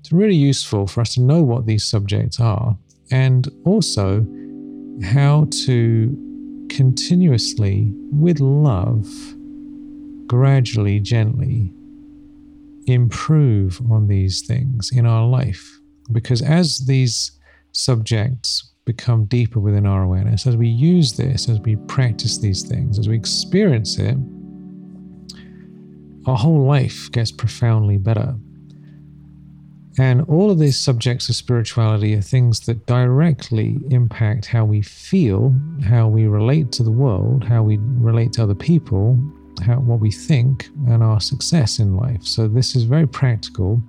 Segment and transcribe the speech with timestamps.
[0.00, 2.76] it's really useful for us to know what these subjects are
[3.10, 4.26] and also
[5.02, 9.06] how to continuously, with love,
[10.26, 11.72] gradually, gently
[12.86, 15.80] improve on these things in our life.
[16.12, 17.32] Because as these
[17.72, 22.98] subjects become deeper within our awareness, as we use this, as we practice these things,
[22.98, 24.16] as we experience it,
[26.26, 28.34] our whole life gets profoundly better.
[29.98, 35.54] And all of these subjects of spirituality are things that directly impact how we feel,
[35.84, 39.18] how we relate to the world, how we relate to other people,
[39.64, 42.24] how, what we think, and our success in life.
[42.24, 43.82] So, this is very practical.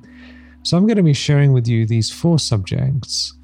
[0.64, 3.36] So, I'm going to be sharing with you these four subjects.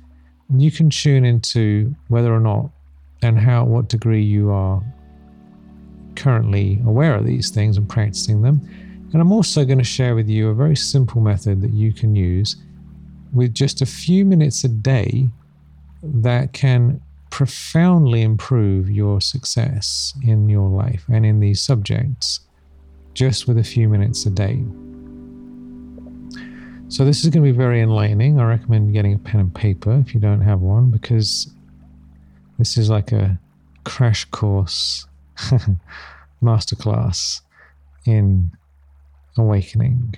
[0.56, 2.72] You can tune into whether or not
[3.22, 4.81] and how, what degree you are
[6.16, 8.62] currently aware of these things and practicing them.
[9.13, 12.16] And I'm also going to share with you a very simple method that you can
[12.16, 12.57] use
[13.34, 15.29] with just a few minutes a day
[16.03, 22.41] that can profoundly improve your success in your life and in these subjects
[23.13, 24.63] just with a few minutes a day.
[26.90, 28.40] So, this is going to be very enlightening.
[28.40, 31.51] I recommend getting a pen and paper if you don't have one, because
[32.57, 33.38] this is like a
[33.84, 35.06] crash course
[36.41, 37.41] masterclass
[38.06, 38.51] in
[39.37, 40.15] awakening.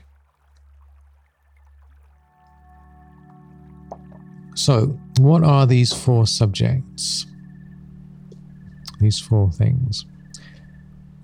[4.56, 7.26] So, what are these four subjects?
[9.00, 10.06] These four things.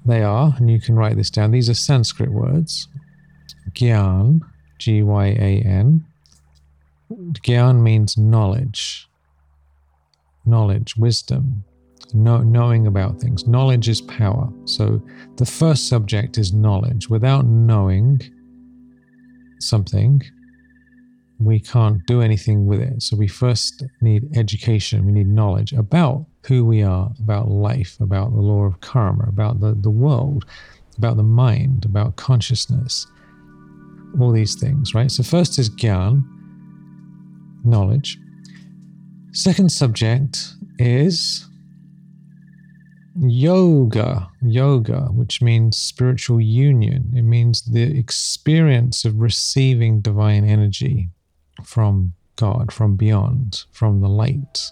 [0.05, 2.87] They are, and you can write this down, these are Sanskrit words
[3.71, 4.41] Gyan,
[4.77, 6.05] G Y A N.
[7.11, 9.09] Gyan means knowledge,
[10.45, 11.65] knowledge, wisdom,
[12.13, 13.47] know, knowing about things.
[13.47, 14.49] Knowledge is power.
[14.65, 15.01] So
[15.37, 17.09] the first subject is knowledge.
[17.09, 18.21] Without knowing
[19.59, 20.21] something,
[21.39, 23.01] we can't do anything with it.
[23.01, 28.33] So we first need education, we need knowledge about who we are, about life, about
[28.33, 30.45] the law of karma, about the, the world,
[30.97, 33.07] about the mind, about consciousness,
[34.19, 35.11] all these things, right?
[35.11, 36.23] So first is gyan,
[37.65, 38.17] knowledge.
[39.31, 41.47] Second subject is
[43.15, 47.11] yoga, yoga, which means spiritual union.
[47.15, 51.09] It means the experience of receiving divine energy
[51.63, 54.71] from God, from beyond, from the light.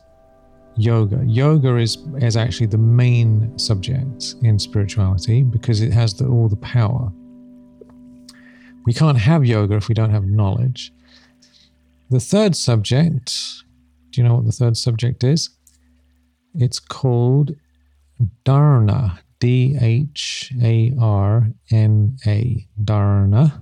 [0.76, 1.24] Yoga.
[1.26, 6.56] Yoga is, is actually the main subject in spirituality because it has the, all the
[6.58, 7.12] power.
[8.86, 10.92] We can't have yoga if we don't have knowledge.
[12.09, 13.64] The third subject,
[14.09, 15.52] do you know what the third subject is?
[16.56, 17.56] It's called
[18.46, 22.68] Dharna, D H A R N A.
[22.84, 23.62] Dharna.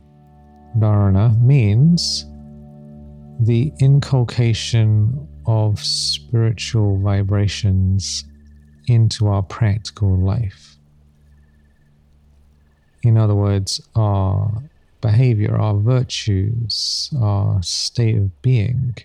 [0.78, 2.26] Dharna means
[3.40, 8.26] the inculcation of spiritual vibrations
[8.88, 10.78] into our practical life.
[13.04, 14.64] In other words, our
[15.02, 18.96] behavior, our virtues, our state of being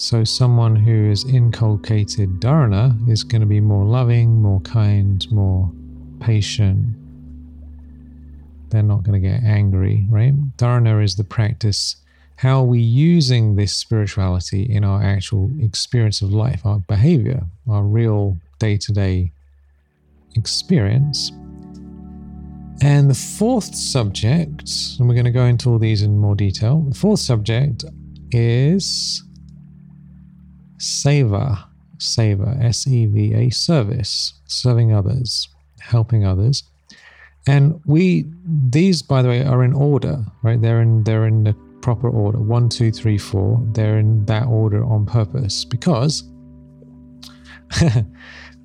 [0.00, 5.70] so, someone who is inculcated dharana is going to be more loving, more kind, more
[6.20, 6.86] patient.
[8.70, 10.34] They're not going to get angry, right?
[10.56, 11.96] Dharana is the practice
[12.38, 17.82] how are we using this spirituality in our actual experience of life, our behavior, our
[17.82, 19.32] real day to day
[20.36, 21.32] experience?
[22.80, 26.82] And the fourth subject, and we're going to go into all these in more detail.
[26.82, 27.84] The fourth subject
[28.30, 29.24] is
[30.78, 31.64] Seva,
[31.98, 35.48] Seva, S E V A, service, serving others,
[35.80, 36.62] helping others.
[37.46, 40.60] And we, these, by the way, are in order, right?
[40.60, 43.62] They're in, they're in the proper order one, two, three, four.
[43.72, 46.24] They're in that order on purpose because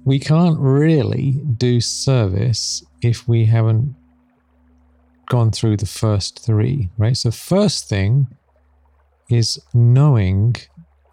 [0.05, 3.95] we can't really do service if we haven't
[5.29, 7.15] gone through the first three, right?
[7.15, 8.27] So, first thing
[9.29, 10.55] is knowing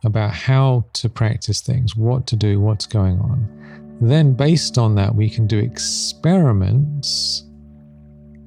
[0.05, 3.99] about how to practice things, what to do, what's going on.
[4.01, 7.45] Then, based on that, we can do experiments.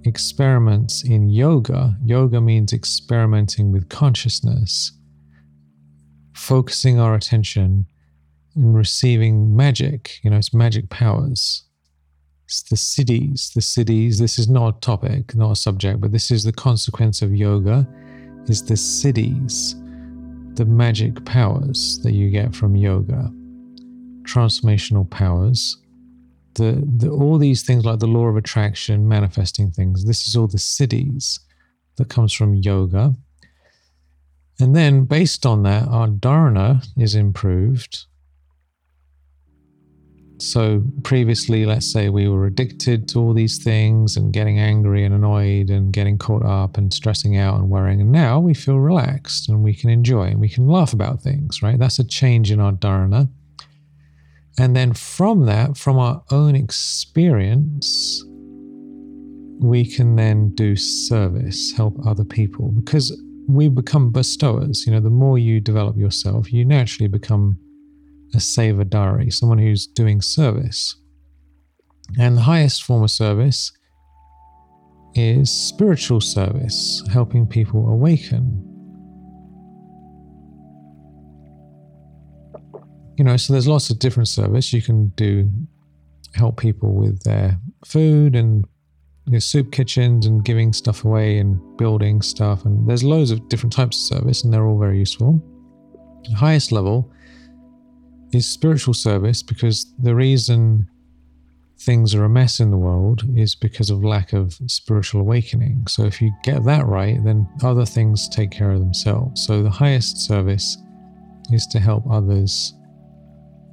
[0.05, 1.95] Experiments in yoga.
[2.03, 4.91] Yoga means experimenting with consciousness,
[6.33, 7.85] focusing our attention
[8.55, 10.19] and receiving magic.
[10.23, 11.63] You know, it's magic powers.
[12.45, 13.53] It's the siddhis.
[13.53, 14.17] the siddhis.
[14.17, 17.87] This is not a topic, not a subject, but this is the consequence of yoga.
[18.47, 19.75] Is the siddhis
[20.55, 23.31] the magic powers that you get from yoga,
[24.23, 25.77] transformational powers,
[26.55, 30.05] the, the all these things like the law of attraction, manifesting things.
[30.05, 31.39] This is all the siddhis
[31.97, 33.15] that comes from yoga.
[34.59, 38.05] And then based on that, our dharana is improved
[40.37, 45.13] so previously, let's say we were addicted to all these things and getting angry and
[45.13, 48.01] annoyed and getting caught up and stressing out and worrying.
[48.01, 51.61] And now we feel relaxed and we can enjoy and we can laugh about things,
[51.61, 51.79] right?
[51.79, 53.29] That's a change in our dharana.
[54.59, 58.23] And then from that, from our own experience,
[59.59, 64.85] we can then do service, help other people because we become bestowers.
[64.85, 67.57] You know, the more you develop yourself, you naturally become
[68.33, 70.95] a sevadari, someone who's doing service.
[72.19, 73.71] And the highest form of service
[75.15, 78.69] is spiritual service, helping people awaken.
[83.17, 85.51] You know, so there's lots of different service you can do,
[86.33, 88.65] help people with their food and
[89.37, 92.65] soup kitchens and giving stuff away and building stuff.
[92.65, 95.39] And there's loads of different types of service, and they're all very useful.
[96.27, 97.12] The highest level
[98.33, 100.87] is spiritual service because the reason
[101.79, 105.85] things are a mess in the world is because of lack of spiritual awakening.
[105.87, 109.45] So if you get that right, then other things take care of themselves.
[109.45, 110.77] So the highest service
[111.51, 112.73] is to help others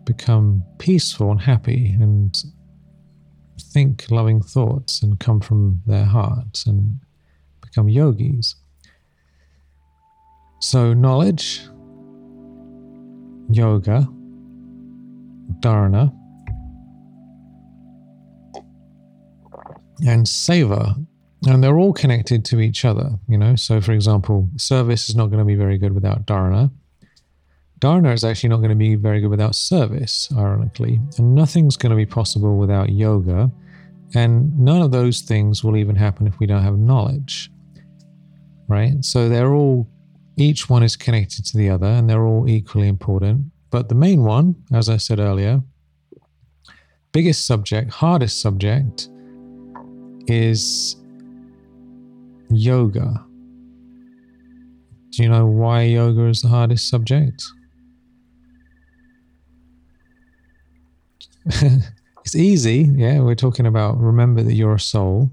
[0.05, 2.37] become peaceful and happy and
[3.61, 6.99] think loving thoughts and come from their hearts and
[7.61, 8.57] become yogis.
[10.61, 11.63] So knowledge,
[13.51, 14.09] yoga,
[15.61, 16.15] dharana,
[20.07, 21.07] and seva.
[21.47, 23.57] And they're all connected to each other, you know.
[23.57, 26.71] So, for example, service is not going to be very good without dharana.
[27.81, 31.01] Dharana is actually not going to be very good without service, ironically.
[31.17, 33.51] And nothing's going to be possible without yoga.
[34.15, 37.51] And none of those things will even happen if we don't have knowledge.
[38.69, 39.03] Right?
[39.03, 39.89] So they're all,
[40.37, 43.47] each one is connected to the other and they're all equally important.
[43.71, 45.63] But the main one, as I said earlier,
[47.13, 49.09] biggest subject, hardest subject
[50.27, 50.97] is
[52.51, 53.25] yoga.
[55.11, 57.43] Do you know why yoga is the hardest subject?
[61.47, 63.21] it's easy, yeah.
[63.21, 65.31] We're talking about remember that you're a soul,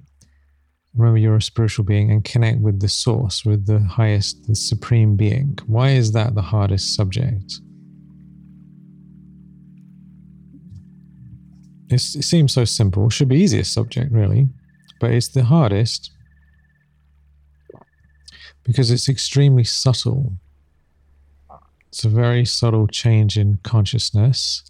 [0.95, 5.15] remember you're a spiritual being, and connect with the source, with the highest, the supreme
[5.15, 5.59] being.
[5.67, 7.59] Why is that the hardest subject?
[11.89, 13.09] It's, it seems so simple.
[13.09, 14.49] Should be easiest subject, really,
[14.99, 16.11] but it's the hardest
[18.63, 20.33] because it's extremely subtle.
[21.87, 24.63] It's a very subtle change in consciousness.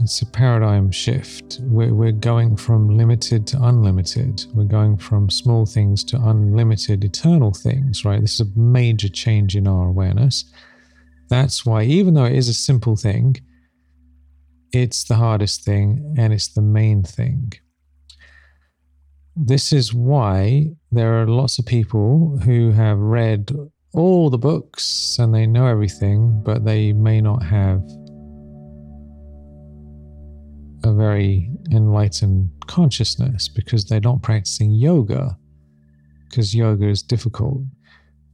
[0.00, 1.58] It's a paradigm shift.
[1.62, 4.44] We're, we're going from limited to unlimited.
[4.54, 8.20] We're going from small things to unlimited, eternal things, right?
[8.20, 10.44] This is a major change in our awareness.
[11.28, 13.36] That's why, even though it is a simple thing,
[14.72, 17.52] it's the hardest thing and it's the main thing.
[19.34, 23.50] This is why there are lots of people who have read
[23.92, 27.82] all the books and they know everything, but they may not have
[30.84, 35.36] a very enlightened consciousness because they're not practicing yoga,
[36.28, 37.62] because yoga is difficult.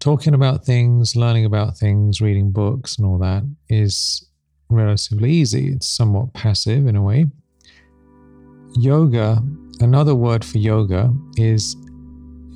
[0.02, 4.28] talking about things, learning about things, reading books, and all that is
[4.72, 5.72] relatively easy.
[5.72, 7.26] It's somewhat passive in a way.
[8.74, 9.42] Yoga,
[9.80, 11.76] another word for yoga is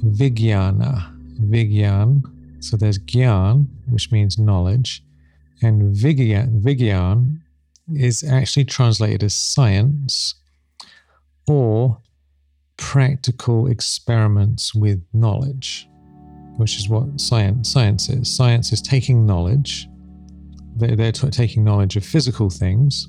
[0.04, 1.16] Vijnana.
[1.40, 2.22] Vigyan.
[2.60, 5.02] So there's Gyan, which means knowledge,
[5.62, 7.40] and Vigyan, Vigyan
[7.94, 10.34] is actually translated as science
[11.46, 11.98] or
[12.76, 15.88] practical experiments with knowledge,
[16.56, 18.34] which is what science science is.
[18.34, 19.88] Science is taking knowledge.
[20.76, 23.08] They're, t- taking knowledge of physical things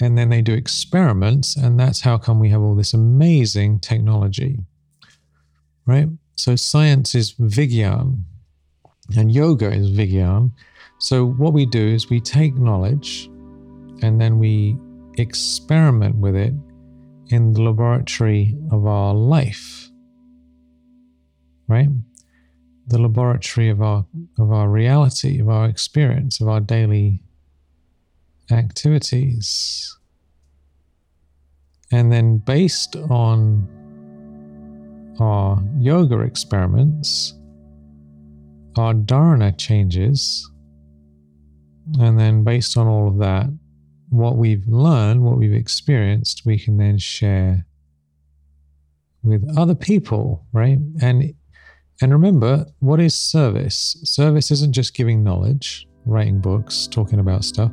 [0.00, 4.58] and then they do experiments and that's how come we have all this amazing technology
[5.86, 6.08] right?
[6.36, 8.22] So science is vigyan
[9.16, 10.52] and yoga is vigyan
[10.98, 13.30] so what we do is we take knowledge
[14.02, 14.76] and then we
[15.16, 16.52] experiment with it
[17.30, 19.90] in the laboratory of our life
[21.66, 21.88] right
[22.88, 24.04] the laboratory of our
[24.38, 27.22] of our reality of our experience of our daily
[28.50, 29.96] activities.
[31.90, 33.66] And then, based on
[35.18, 37.34] our yoga experiments,
[38.76, 40.48] our dharana changes.
[41.98, 43.46] And then, based on all of that,
[44.10, 47.64] what we've learned, what we've experienced, we can then share
[49.22, 50.78] with other people, right?
[51.00, 51.34] And
[52.00, 53.96] and remember, what is service?
[54.04, 57.72] Service isn't just giving knowledge, writing books, talking about stuff.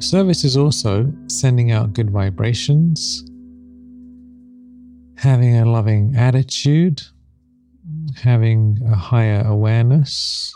[0.00, 3.24] Service is also sending out good vibrations,
[5.16, 7.02] having a loving attitude,
[8.22, 10.54] having a higher awareness,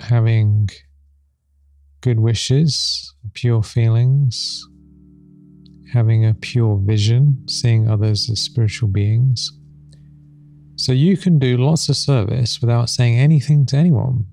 [0.00, 0.68] having
[2.00, 4.66] good wishes, pure feelings,
[5.92, 9.52] having a pure vision, seeing others as spiritual beings.
[10.76, 14.26] So you can do lots of service without saying anything to anyone.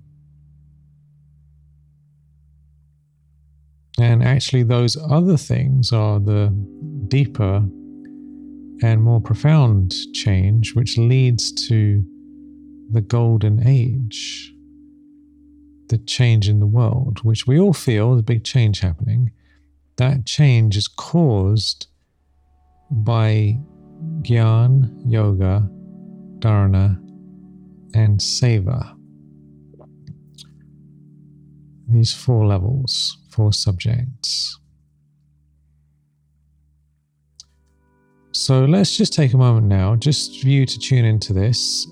[3.99, 6.49] And actually, those other things are the
[7.07, 7.65] deeper
[8.83, 12.05] and more profound change, which leads to
[12.91, 14.53] the golden age,
[15.89, 19.31] the change in the world, which we all feel the big change happening.
[19.97, 21.87] That change is caused
[22.91, 23.59] by
[24.21, 25.67] Gyan, Yoga,
[26.39, 26.97] Dharana,
[27.93, 28.95] and Seva.
[31.89, 34.59] These four levels four subjects.
[38.31, 41.87] So let's just take a moment now, just for you to tune into this.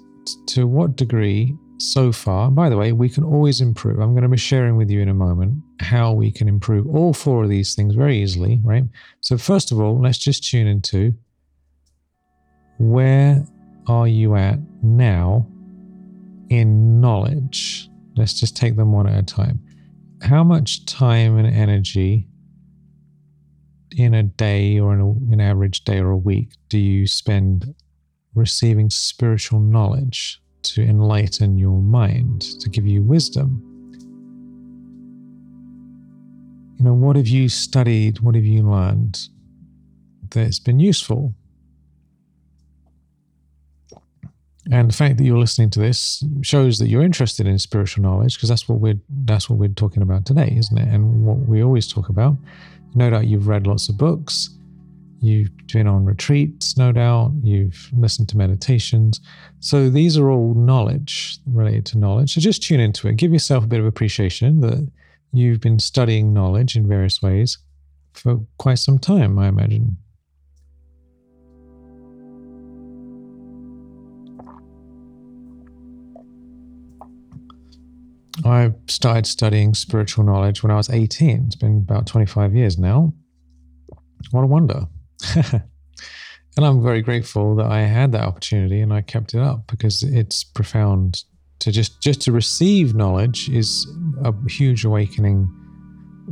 [0.48, 4.00] To what degree so far, by the way, we can always improve.
[4.00, 7.14] I'm going to be sharing with you in a moment how we can improve all
[7.14, 8.84] four of these things very easily, right?
[9.22, 11.14] So, first of all, let's just tune into
[12.78, 13.46] where
[13.88, 15.48] are you at now
[16.50, 17.90] in knowledge?
[18.16, 19.60] Let's just take them one at a time
[20.26, 22.28] how much time and energy
[23.96, 27.76] in a day or in a, an average day or a week do you spend
[28.34, 30.42] receiving spiritual knowledge
[30.74, 33.62] to enlighten your mind, to give you wisdom?
[36.78, 38.20] You know, what have you studied?
[38.20, 39.20] What have you learned
[40.30, 41.34] that's been useful?
[44.72, 48.36] And the fact that you're listening to this shows that you're interested in spiritual knowledge
[48.36, 50.88] because that's what we're that's what we're talking about today, isn't it?
[50.88, 52.36] And what we always talk about.
[52.96, 54.50] No doubt you've read lots of books,
[55.26, 59.20] you've been on retreats, no doubt, you've listened to meditations.
[59.60, 62.34] So these are all knowledge related to knowledge.
[62.34, 63.18] So just tune into it.
[63.18, 64.90] Give yourself a bit of appreciation that
[65.34, 67.58] you've been studying knowledge in various ways
[68.14, 69.98] for quite some time, I imagine.
[78.44, 81.46] I started studying spiritual knowledge when I was 18.
[81.48, 83.14] It's been about 25 years now.
[84.32, 84.88] What a wonder.
[85.36, 90.04] and I'm very grateful that I had that opportunity and I kept it up because
[90.04, 91.24] it's profound
[91.60, 93.88] to just just to receive knowledge is
[94.24, 95.50] a huge awakening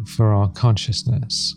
[0.05, 1.55] for our consciousness.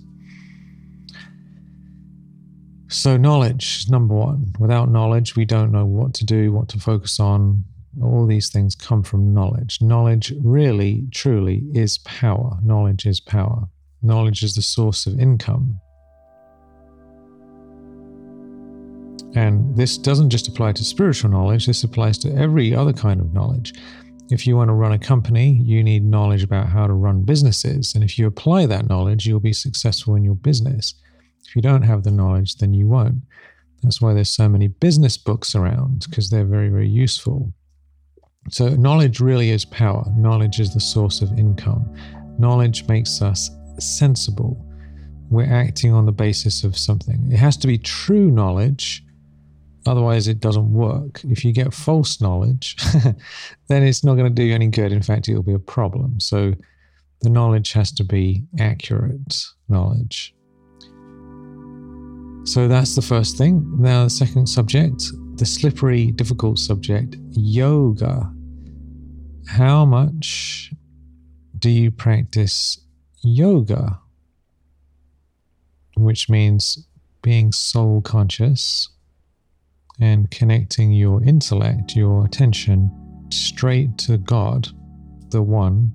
[2.89, 4.55] So knowledge number 1.
[4.59, 7.65] Without knowledge we don't know what to do, what to focus on,
[8.03, 9.81] all these things come from knowledge.
[9.81, 12.59] Knowledge really, truly is power.
[12.63, 13.69] Knowledge is power.
[14.03, 15.81] Knowledge is the source of income.
[19.37, 23.35] And this doesn't just apply to spiritual knowledge, this applies to every other kind of
[23.35, 23.75] knowledge.
[24.31, 27.95] If you want to run a company, you need knowledge about how to run businesses.
[27.95, 30.95] And if you apply that knowledge, you'll be successful in your business.
[31.47, 33.23] If you don't have the knowledge, then you won't.
[33.83, 37.53] That's why there's so many business books around because they're very, very useful.
[38.51, 40.05] So, knowledge really is power.
[40.17, 41.95] Knowledge is the source of income.
[42.39, 44.57] Knowledge makes us sensible.
[45.31, 47.31] We're acting on the basis of something.
[47.31, 49.06] It has to be true knowledge,
[49.87, 51.21] otherwise, it doesn't work.
[51.25, 52.77] If you get false knowledge,
[53.69, 54.93] then it's not going to do you any good.
[54.93, 56.21] In fact, it'll be a problem.
[56.21, 56.55] So,
[57.23, 60.35] the knowledge has to be accurate knowledge.
[62.47, 63.67] So that's the first thing.
[63.77, 65.03] Now, the second subject,
[65.35, 68.33] the slippery, difficult subject, yoga.
[69.49, 70.73] How much
[71.59, 72.79] do you practice
[73.23, 73.99] yoga?
[75.97, 76.87] Which means
[77.23, 78.91] being soul conscious
[80.01, 82.91] and connecting your intellect, your attention
[83.31, 84.69] straight to God,
[85.31, 85.93] the One,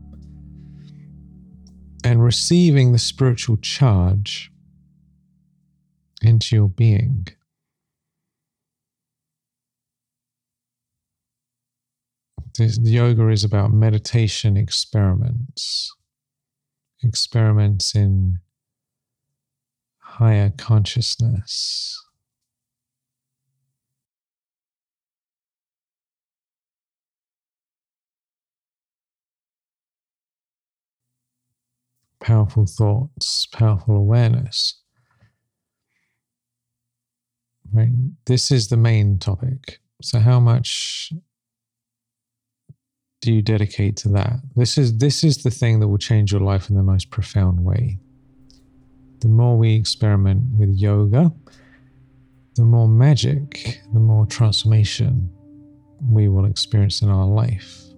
[2.04, 4.52] and receiving the spiritual charge
[6.22, 7.28] into your being.
[12.58, 15.94] This, yoga is about meditation experiments,
[17.04, 18.40] experiments in
[20.00, 22.01] higher consciousness.
[32.22, 34.82] Powerful thoughts, powerful awareness.
[37.74, 37.90] Right.
[38.26, 39.80] This is the main topic.
[40.02, 41.12] So how much
[43.22, 44.34] do you dedicate to that?
[44.56, 47.64] This is this is the thing that will change your life in the most profound
[47.64, 48.00] way.
[49.20, 51.32] The more we experiment with yoga,
[52.56, 55.30] the more magic, the more transformation
[56.10, 57.91] we will experience in our life.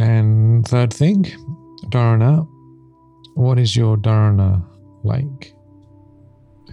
[0.00, 1.24] And third thing,
[1.86, 2.46] dharana.
[3.34, 4.64] What is your dharana
[5.02, 5.54] like?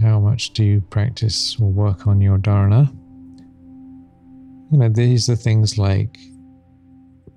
[0.02, 2.94] How much do you practice or work on your dharana?
[4.72, 6.20] You know, these are things like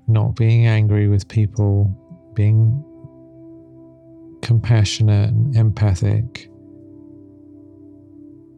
[0.09, 1.95] not being angry with people,
[2.35, 2.85] being
[4.43, 6.51] compassionate and empathic,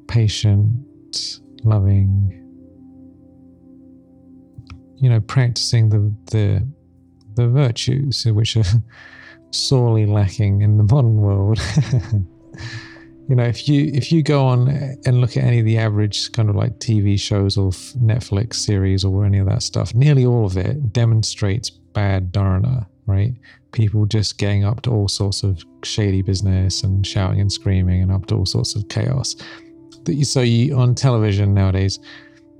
[0.09, 2.37] patient, loving.
[4.97, 6.67] You know, practicing the the
[7.41, 8.65] the virtues which are
[9.51, 11.59] sorely lacking in the modern world.
[13.29, 14.69] you know, if you if you go on
[15.07, 19.05] and look at any of the average kind of like TV shows or Netflix series
[19.05, 23.33] or any of that stuff, nearly all of it demonstrates bad dharana, right?
[23.73, 28.13] People just getting up to all sorts of shady business and shouting and screaming and
[28.13, 29.37] up to all sorts of chaos.
[30.23, 31.99] So you on television nowadays,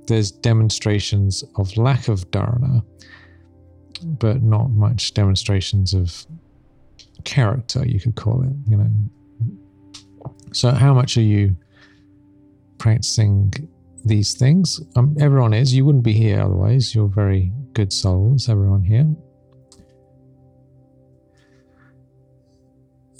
[0.07, 2.83] there's demonstrations of lack of dharana
[4.03, 6.25] but not much demonstrations of
[7.23, 8.89] character, you could call it, you know.
[10.53, 11.55] So, how much are you
[12.77, 13.53] practicing
[14.03, 14.81] these things?
[14.95, 15.73] Um, everyone is.
[15.73, 16.93] You wouldn't be here otherwise.
[16.93, 19.07] You're very good souls, everyone here.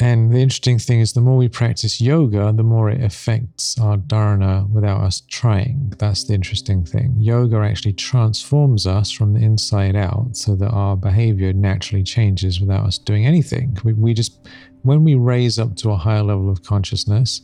[0.02, 3.98] And the interesting thing is, the more we practice yoga, the more it affects our
[3.98, 5.94] dharana without us trying.
[6.00, 7.14] That's the interesting thing.
[7.20, 12.88] Yoga actually transforms us from the inside out so that our behavior naturally changes without
[12.88, 13.78] us doing anything.
[13.84, 14.50] We, we just,
[14.82, 17.42] when we raise up to a higher level of consciousness,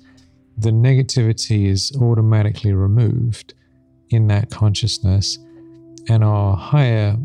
[0.57, 3.53] the negativity is automatically removed
[4.09, 5.37] in that consciousness,
[6.09, 7.17] and our higher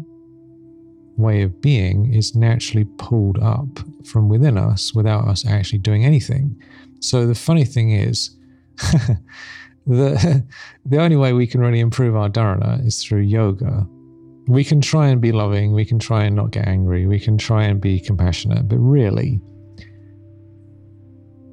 [1.17, 3.69] way of being is naturally pulled up
[4.05, 6.61] from within us without us actually doing anything.
[7.01, 8.37] So the funny thing is,
[9.87, 10.45] the
[10.87, 13.87] the only way we can really improve our dharana is through yoga.
[14.49, 17.39] We can try and be loving, we can try and not get angry, we can
[17.39, 19.41] try and be compassionate, but really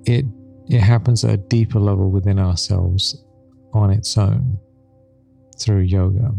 [0.05, 0.25] it
[0.67, 3.23] it happens at a deeper level within ourselves
[3.73, 4.57] on its own
[5.59, 6.31] through yoga.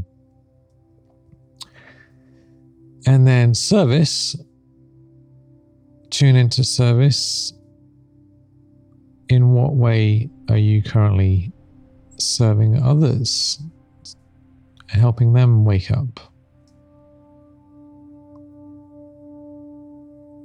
[3.07, 4.37] And then service,
[6.11, 7.53] tune into service.
[9.29, 11.53] In what way are you currently
[12.19, 13.61] serving others,
[14.89, 16.21] helping them wake up?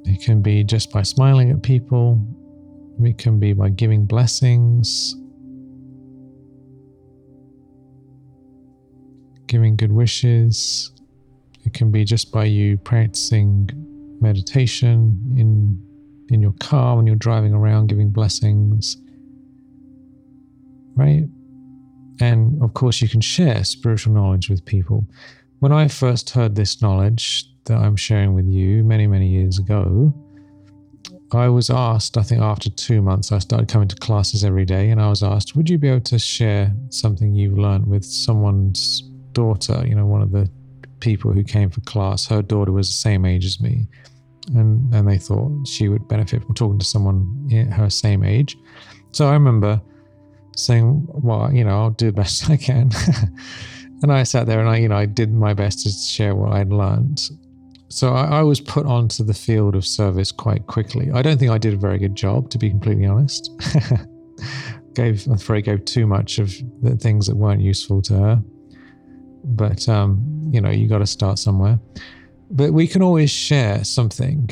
[0.04, 2.24] It can be just by smiling at people,
[3.02, 5.16] it can be by giving blessings,
[9.48, 10.92] giving good wishes,
[11.66, 13.68] it can be just by you practicing
[14.20, 15.82] meditation in
[16.28, 18.96] in your car when you're driving around giving blessings.
[20.96, 21.24] Right?
[22.20, 25.06] And of course you can share spiritual knowledge with people.
[25.60, 30.14] when I first heard this knowledge that I'm sharing with you many, many years ago,
[31.32, 34.90] I was asked, I think after two months, I started coming to classes every day,
[34.90, 39.02] and I was asked, Would you be able to share something you've learned with someone's
[39.32, 39.84] daughter?
[39.86, 40.48] You know, one of the
[41.06, 43.86] people who came for class, her daughter was the same age as me.
[44.56, 48.56] And, and they thought she would benefit from talking to someone her same age.
[49.12, 49.80] So I remember
[50.56, 52.90] saying, Well, you know, I'll do the best I can.
[54.02, 56.52] and I sat there and I, you know, I did my best to share what
[56.52, 57.20] I'd learned.
[57.88, 61.12] So I, I, was put onto the field of service quite quickly.
[61.14, 63.50] I don't think I did a very good job, to be completely honest.
[64.94, 68.42] gave, I'm afraid, gave too much of the things that weren't useful to her.
[69.44, 71.78] But um, you know, you got to start somewhere.
[72.50, 74.50] But we can always share something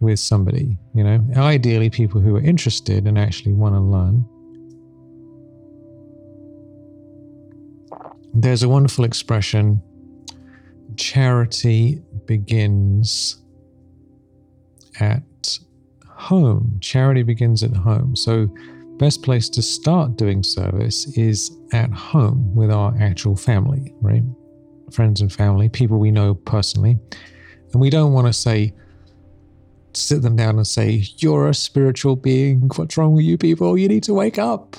[0.00, 0.78] with somebody.
[0.94, 4.24] You know, ideally, people who are interested and actually want to learn.
[8.32, 9.82] There's a wonderful expression
[10.96, 13.42] charity begins
[15.00, 15.58] at
[16.06, 16.78] home.
[16.80, 18.14] Charity begins at home.
[18.14, 18.48] So,
[18.98, 24.22] best place to start doing service is at home with our actual family, right?
[24.92, 26.98] Friends and family, people we know personally.
[27.72, 28.74] And we don't want to say,
[29.92, 32.70] sit them down and say, You're a spiritual being.
[32.76, 33.78] What's wrong with you people?
[33.78, 34.76] You need to wake up.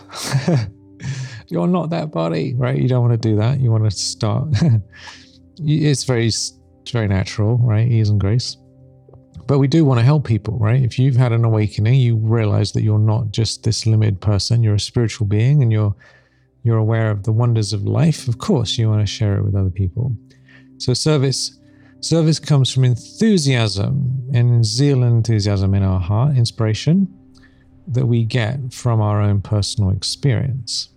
[1.47, 2.77] You're not that body, right?
[2.77, 3.59] You don't want to do that.
[3.59, 4.47] You want to start.
[5.57, 6.31] it's very
[6.91, 7.87] very natural, right?
[7.87, 8.57] Ease and grace.
[9.47, 10.81] But we do want to help people, right?
[10.81, 14.75] If you've had an awakening, you realize that you're not just this limited person, you're
[14.75, 15.95] a spiritual being and you're
[16.63, 18.27] you're aware of the wonders of life.
[18.27, 20.15] Of course, you want to share it with other people.
[20.77, 21.57] So service
[21.99, 27.07] service comes from enthusiasm and zeal and enthusiasm in our heart, inspiration
[27.87, 30.89] that we get from our own personal experience.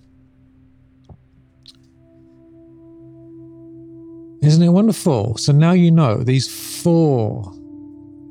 [4.42, 5.36] Isn't it wonderful?
[5.38, 7.50] So now you know these four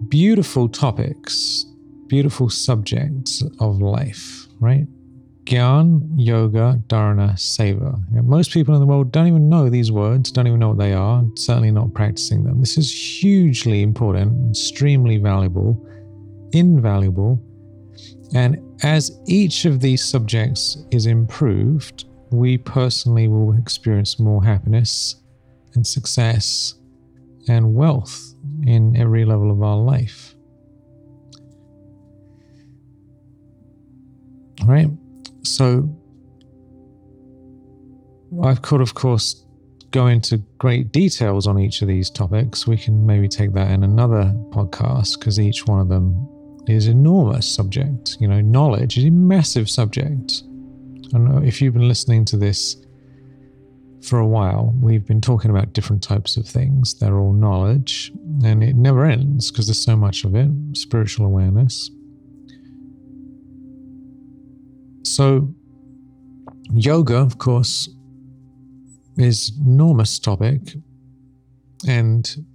[0.10, 1.66] beautiful topics,
[2.08, 4.88] beautiful subjects of life, right?
[5.46, 8.00] Gyan, yoga, dharana, seva.
[8.24, 10.94] Most people in the world don't even know these words, don't even know what they
[10.94, 12.62] are, certainly not practicing them.
[12.62, 15.86] This is hugely important, extremely valuable,
[16.54, 17.42] invaluable.
[18.34, 25.18] And as each of these subjects is improved, we personally will experience more happiness
[25.76, 26.76] and success
[27.50, 28.34] and wealth
[28.66, 30.36] in every level of our life.
[34.62, 34.90] All right?
[35.44, 35.90] So,
[38.42, 39.46] I could, of course,
[39.92, 42.66] go into great details on each of these topics.
[42.66, 46.28] We can maybe take that in another podcast because each one of them
[46.68, 48.18] is enormous subject.
[48.20, 50.44] You know, knowledge is a massive subject.
[51.14, 52.78] Know if you've been listening to this
[54.02, 56.96] for a while, we've been talking about different types of things.
[56.96, 58.12] They're all knowledge,
[58.44, 61.92] and it never ends because there's so much of it spiritual awareness.
[65.04, 65.54] So,
[66.74, 67.90] yoga, of course,
[69.18, 70.76] is enormous topic.
[71.88, 72.46] And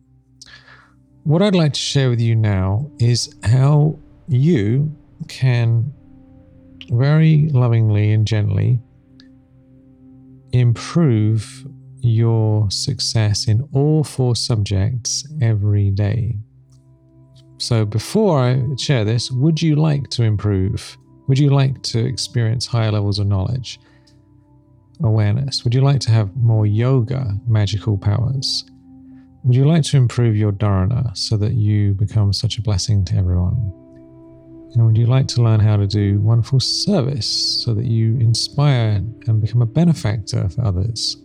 [1.24, 4.94] what I'd like to share with you now is how you
[5.28, 5.92] can
[6.90, 8.80] very lovingly and gently
[10.52, 11.66] improve
[12.00, 16.36] your success in all four subjects every day.
[17.58, 20.96] So, before I share this, would you like to improve?
[21.28, 23.78] Would you like to experience higher levels of knowledge,
[25.02, 25.62] awareness?
[25.62, 28.64] Would you like to have more yoga, magical powers?
[29.44, 33.16] Would you like to improve your dharana so that you become such a blessing to
[33.16, 33.56] everyone?
[34.74, 39.02] And would you like to learn how to do wonderful service so that you inspire
[39.26, 41.18] and become a benefactor for others?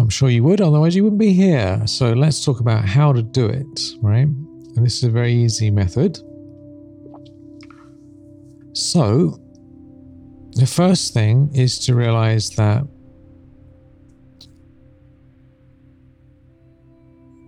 [0.00, 1.82] I'm sure you would, otherwise, you wouldn't be here.
[1.86, 4.26] So let's talk about how to do it, right?
[4.26, 6.18] And this is a very easy method.
[8.72, 9.38] So,
[10.52, 12.84] the first thing is to realize that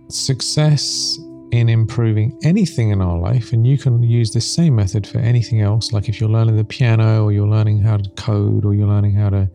[0.09, 1.17] success
[1.51, 5.61] in improving anything in our life, and you can use this same method for anything
[5.61, 8.87] else, like if you're learning the piano or you're learning how to code or you're
[8.87, 9.49] learning how to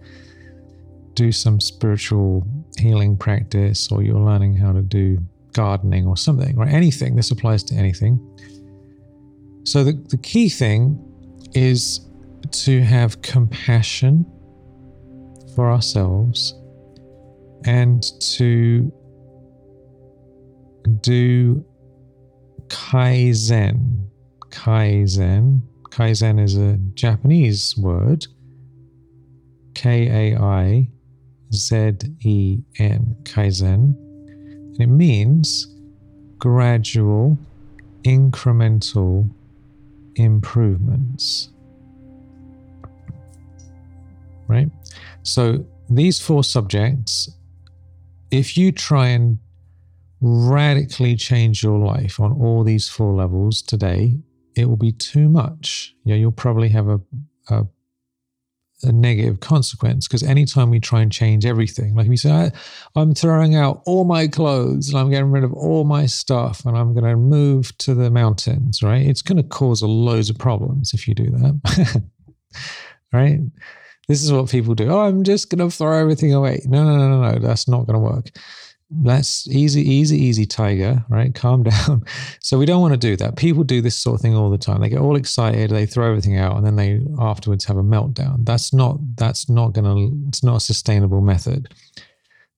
[1.14, 2.46] do some spiritual
[2.78, 5.18] healing practice or you're learning how to do
[5.52, 6.72] gardening or something, right?
[6.72, 7.16] Anything.
[7.16, 8.18] This applies to anything.
[9.64, 10.98] So the, the key thing
[11.54, 12.00] is
[12.50, 14.24] to have compassion
[15.54, 16.54] for ourselves
[17.64, 18.92] and to
[21.00, 21.64] do
[22.68, 24.04] kaizen.
[24.50, 25.62] Kaizen.
[25.90, 28.26] Kaizen is a Japanese word
[29.74, 30.88] K A I
[31.52, 33.94] Z E N, Kaizen.
[33.94, 35.74] And it means
[36.38, 37.38] gradual,
[38.04, 39.28] incremental
[40.16, 41.50] improvements.
[44.46, 44.70] Right?
[45.22, 47.30] So these four subjects,
[48.30, 49.38] if you try and
[50.20, 54.18] radically change your life on all these four levels today,
[54.56, 55.94] it will be too much.
[56.04, 57.00] Yeah, you'll probably have a,
[57.48, 57.66] a,
[58.82, 62.50] a negative consequence because anytime we try and change everything, like we say,
[62.94, 66.76] I'm throwing out all my clothes and I'm getting rid of all my stuff and
[66.76, 69.04] I'm going to move to the mountains, right?
[69.04, 72.02] It's going to cause a loads of problems if you do that,
[73.12, 73.40] right?
[74.08, 74.88] This is what people do.
[74.88, 76.62] Oh, I'm just going to throw everything away.
[76.64, 77.38] No, no, no, no, no.
[77.38, 78.30] That's not going to work.
[78.90, 81.34] That's easy, easy, easy, tiger, right?
[81.34, 82.04] Calm down.
[82.40, 83.36] So we don't want to do that.
[83.36, 84.80] People do this sort of thing all the time.
[84.80, 88.46] They get all excited, they throw everything out, and then they afterwards have a meltdown.
[88.46, 91.74] That's not that's not gonna it's not a sustainable method.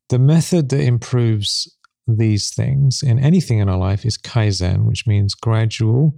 [0.08, 5.34] The method that improves these things in anything in our life is Kaizen, which means
[5.34, 6.14] gradual,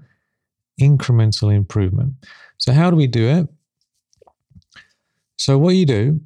[0.80, 2.14] incremental improvement.
[2.58, 3.48] So how do we do it?
[5.36, 6.20] So what you do,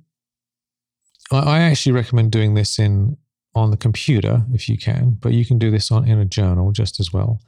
[1.33, 3.17] I actually recommend doing this in
[3.57, 6.71] on the computer if you can, but you can do this on in a journal
[6.73, 7.41] just as well.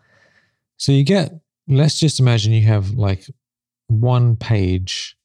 [0.78, 1.32] So you get,
[1.68, 3.26] let's just imagine you have like
[3.88, 5.16] one page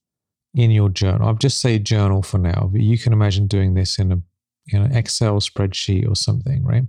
[0.53, 1.27] in your journal.
[1.27, 4.21] I'll just say journal for now, but you can imagine doing this in a
[4.67, 6.83] in an Excel spreadsheet or something, right?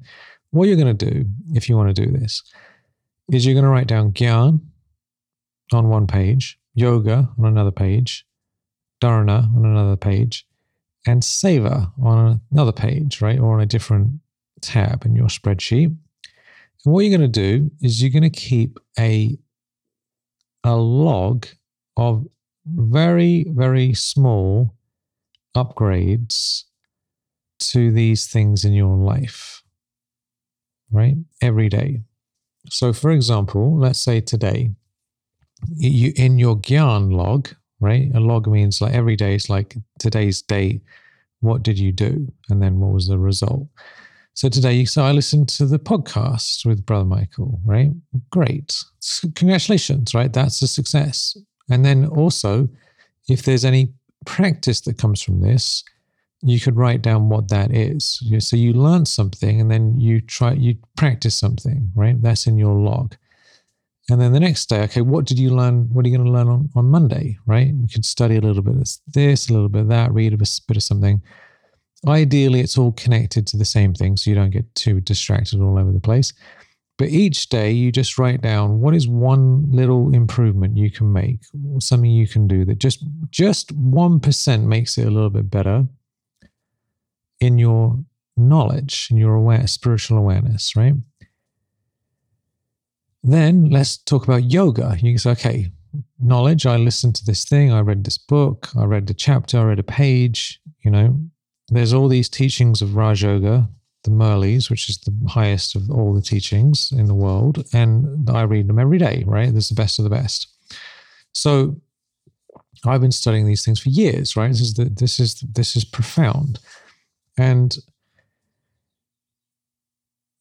[0.51, 2.43] What you're going to do if you want to do this
[3.33, 4.61] is you're going to write down Gyan
[5.73, 8.25] on one page, yoga on another page,
[9.01, 10.47] Dharana on another page,
[11.07, 13.39] and Seva on another page, right?
[13.39, 14.21] Or on a different
[14.61, 15.87] tab in your spreadsheet.
[15.87, 19.37] And what you're going to do is you're going to keep a,
[20.63, 21.47] a log
[21.97, 22.27] of
[22.67, 24.75] very, very small
[25.57, 26.65] upgrades
[27.59, 29.63] to these things in your life,
[30.91, 31.17] right?
[31.41, 32.03] Every day.
[32.71, 34.71] So, for example, let's say today,
[35.75, 37.51] you in your Gyan log,
[37.85, 38.11] right?
[38.15, 40.81] A log means like every day, it's like today's date.
[41.41, 42.33] What did you do?
[42.49, 43.69] And then what was the result?
[44.33, 47.93] So today, so I listened to the podcast with Brother Michael, right?
[48.31, 48.83] Great.
[49.37, 50.33] Congratulations, right?
[50.33, 51.37] That's a success.
[51.71, 52.69] And then also,
[53.29, 53.93] if there's any
[54.27, 55.85] practice that comes from this,
[56.43, 58.23] you could write down what that is.
[58.41, 62.21] So you learn something and then you try, you practice something, right?
[62.21, 63.17] That's in your log.
[64.11, 65.89] And then the next day, okay, what did you learn?
[65.93, 67.69] What are you going to learn on, on Monday, right?
[67.69, 70.37] You could study a little bit of this, a little bit of that, read a
[70.37, 71.23] bit of something.
[72.07, 75.79] Ideally, it's all connected to the same thing so you don't get too distracted all
[75.79, 76.35] over the place.
[76.99, 81.41] But each day, you just write down what is one little improvement you can make,
[81.81, 85.87] something you can do that just just 1% makes it a little bit better
[87.41, 87.99] in your
[88.37, 90.95] knowledge, in your aware, spiritual awareness, right?
[93.25, 94.97] Then let's talk about yoga.
[95.01, 95.73] You can say, okay,
[96.21, 96.67] knowledge.
[96.67, 97.73] I listened to this thing.
[97.73, 98.69] I read this book.
[98.77, 99.59] I read the chapter.
[99.59, 100.61] I read a page.
[100.85, 101.19] You know,
[101.69, 103.69] there's all these teachings of Raj Yoga,
[104.03, 107.65] the Murlis, which is the highest of all the teachings in the world.
[107.73, 109.51] And I read them every day, right?
[109.51, 110.49] There's the best of the best.
[111.33, 111.77] So
[112.85, 114.49] I've been studying these things for years, right?
[114.49, 116.59] This is the, this is this is profound.
[117.39, 117.75] And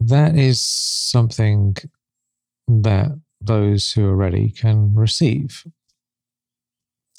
[0.01, 1.77] that is something
[2.67, 5.63] that those who are ready can receive.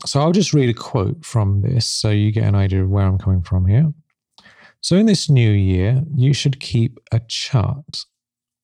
[0.07, 3.07] So I'll just read a quote from this so you get an idea of where
[3.07, 3.93] I'm coming from here.
[4.81, 8.05] So, in this new year, you should keep a chart.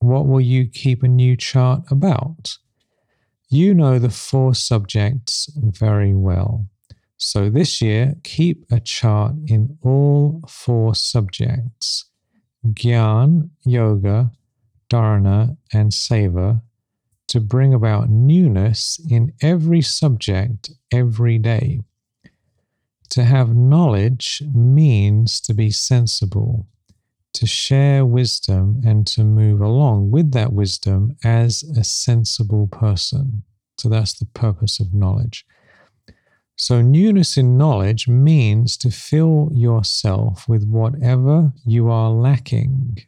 [0.00, 2.58] What will you keep a new chart about?
[3.48, 6.66] You know the four subjects very well.
[7.16, 12.04] So, this year, keep a chart in all four subjects
[12.66, 14.30] Gyan, Yoga,
[14.90, 16.60] Dharana, and Seva
[17.30, 21.80] to bring about newness in every subject every day.
[23.10, 26.66] To have knowledge means to be sensible,
[27.34, 33.44] to share wisdom, and to move along with that wisdom as a sensible person.
[33.78, 35.46] So that's the purpose of knowledge.
[36.56, 42.98] So, newness in knowledge means to fill yourself with whatever you are lacking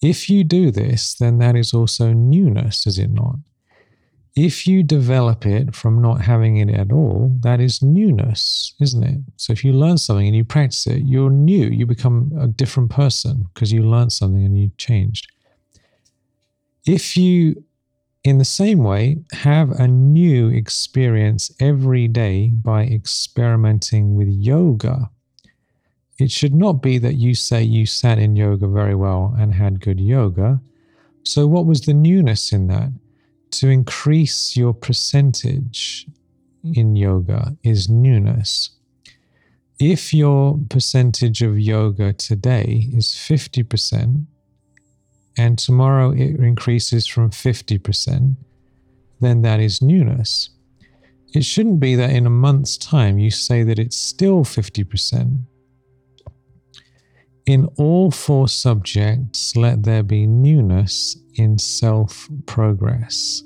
[0.00, 3.36] if you do this, then that is also newness, is it not?
[4.36, 9.20] If you develop it from not having it at all, that is newness, isn't it?
[9.36, 11.66] So if you learn something and you practice it, you're new.
[11.66, 15.32] You become a different person because you learned something and you changed.
[16.86, 17.64] If you
[18.24, 25.10] In the same way, have a new experience every day by experimenting with yoga.
[26.18, 29.80] It should not be that you say you sat in yoga very well and had
[29.80, 30.60] good yoga.
[31.22, 32.90] So, what was the newness in that?
[33.52, 36.06] To increase your percentage
[36.64, 38.70] in yoga is newness.
[39.78, 44.26] If your percentage of yoga today is 50%,
[45.38, 48.34] and tomorrow it increases from 50%,
[49.20, 50.50] then that is newness.
[51.32, 55.44] It shouldn't be that in a month's time you say that it's still 50%.
[57.48, 63.42] In all four subjects, let there be newness in self progress.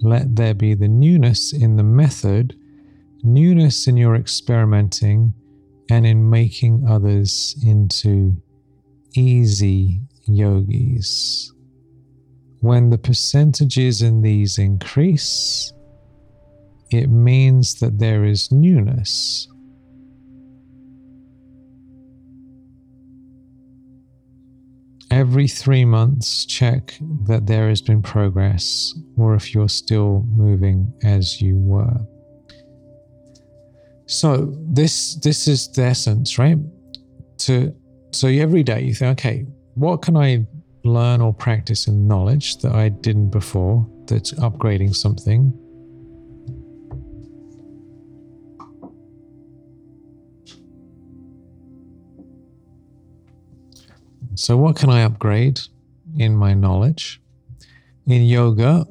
[0.00, 2.56] Let there be the newness in the method,
[3.22, 5.34] newness in your experimenting,
[5.90, 8.34] and in making others into
[9.14, 11.52] easy yogis.
[12.60, 15.70] When the percentages in these increase,
[16.90, 19.48] it means that there is newness.
[25.18, 31.42] Every three months, check that there has been progress or if you're still moving as
[31.42, 31.98] you were.
[34.06, 36.56] So this this is the essence, right?
[37.38, 37.74] To
[38.12, 40.46] so every day you think, okay, what can I
[40.84, 45.52] learn or practice in knowledge that I didn't before that's upgrading something?
[54.38, 55.60] So, what can I upgrade
[56.16, 57.20] in my knowledge?
[58.06, 58.86] In yoga,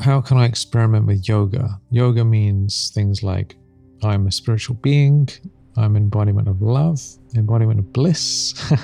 [0.00, 1.80] how can I experiment with yoga?
[1.90, 3.56] Yoga means things like
[4.04, 5.28] I'm a spiritual being,
[5.76, 7.00] I'm embodiment of love,
[7.34, 8.54] embodiment of bliss.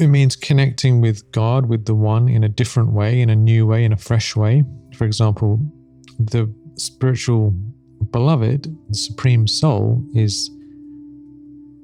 [0.00, 3.66] It means connecting with God, with the One, in a different way, in a new
[3.66, 4.62] way, in a fresh way.
[4.94, 5.58] For example,
[6.20, 7.50] the spiritual
[8.12, 10.52] beloved, the Supreme Soul, is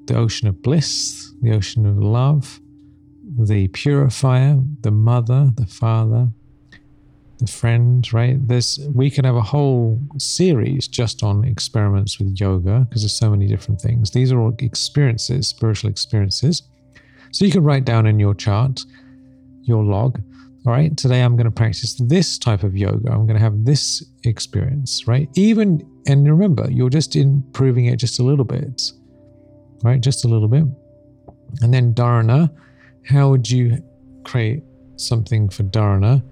[0.06, 2.60] the ocean of bliss, the ocean of love,
[3.38, 6.28] the purifier, the mother, the father,
[7.38, 8.36] the friend, right?
[8.46, 13.30] There's we could have a whole series just on experiments with yoga because there's so
[13.30, 14.10] many different things.
[14.10, 16.62] These are all experiences, spiritual experiences.
[17.32, 18.84] So you can write down in your chart,
[19.64, 20.20] your log,
[20.66, 23.10] all right, today I'm going to practice this type of yoga.
[23.10, 25.28] I'm going to have this experience, right?
[25.34, 28.90] Even, and remember, you're just improving it just a little bit,
[29.84, 30.00] right?
[30.00, 30.64] Just a little bit.
[31.60, 32.50] And then dharana,
[33.06, 33.82] how would you
[34.24, 34.64] create
[34.96, 36.22] something for dharana?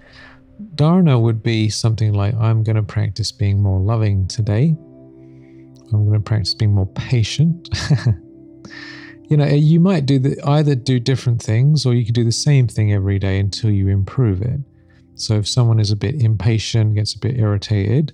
[0.75, 4.75] Dharana would be something like I'm going to practice being more loving today.
[5.93, 7.69] I'm going to practice being more patient.
[9.33, 12.23] you know eh, you might do the, either do different things or you could do
[12.23, 14.61] the same thing every day until you improve it
[15.15, 18.13] so if someone is a bit impatient gets a bit irritated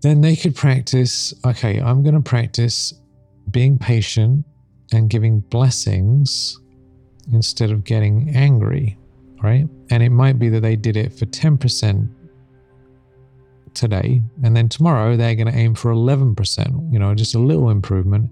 [0.00, 2.92] then they could practice okay i'm going to practice
[3.54, 4.44] being patient
[4.92, 6.60] and giving blessings
[7.32, 8.98] instead of getting angry
[9.44, 9.68] right?
[9.90, 12.08] And it might be that they did it for 10%
[13.74, 17.70] today and then tomorrow they're going to aim for 11% you know just a little
[17.70, 18.30] improvement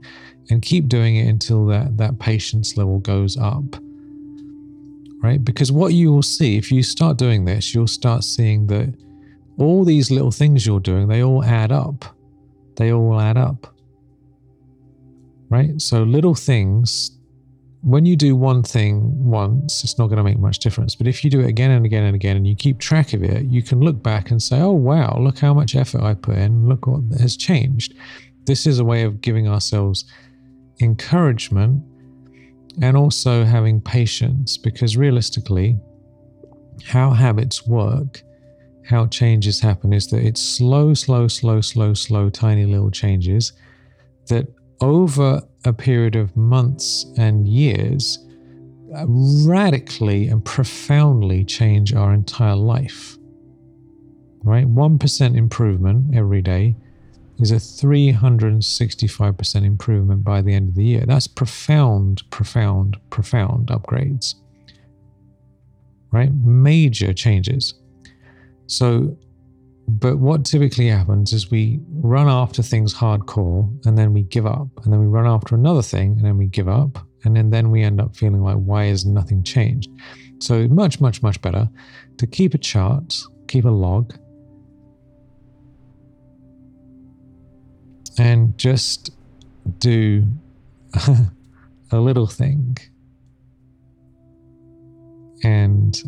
[0.50, 3.64] and keep doing it until that that patience level goes up
[5.20, 5.44] right?
[5.44, 8.94] Because what you will see if you start doing this you'll start seeing that
[9.58, 12.04] all these little things you're doing they all add up.
[12.76, 13.71] They all add up
[15.52, 15.80] right?
[15.80, 17.18] So little things
[17.82, 20.94] when you do one thing once it's not going to make much difference.
[20.94, 23.24] But if you do it again and again and again and you keep track of
[23.24, 26.36] it you can look back and say oh wow look how much effort i put
[26.36, 26.68] in.
[26.68, 27.94] Look what has changed.
[28.44, 30.04] This is a way of giving ourselves
[30.80, 31.82] encouragement
[32.80, 35.76] and also having patience because realistically,
[36.84, 38.22] how habits work,
[38.88, 43.52] how changes happen is that it's slow, slow, slow, slow, slow, tiny little changes
[44.28, 44.46] that
[44.80, 48.18] over a period of months and years
[48.94, 53.16] uh, radically and profoundly change our entire life.
[54.42, 54.66] Right?
[54.66, 56.76] 1% improvement every day
[57.38, 61.04] is a 365% improvement by the end of the year.
[61.06, 64.34] That's profound, profound, profound upgrades.
[66.10, 66.32] Right?
[66.34, 67.74] Major changes.
[68.66, 69.16] So,
[69.88, 74.68] but what typically happens is we run after things hardcore and then we give up.
[74.84, 76.98] And then we run after another thing and then we give up.
[77.24, 79.90] And then, then we end up feeling like, why has nothing changed?
[80.40, 81.68] So, much, much, much better
[82.18, 83.16] to keep a chart,
[83.46, 84.14] keep a log,
[88.18, 89.10] and just
[89.78, 90.26] do
[91.92, 92.76] a little thing
[95.44, 96.02] and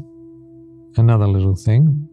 [0.97, 2.09] another little thing.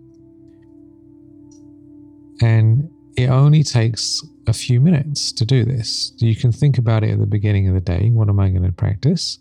[2.42, 6.14] And it only takes a few minutes to do this.
[6.18, 8.10] You can think about it at the beginning of the day.
[8.10, 9.40] What am I going to practice?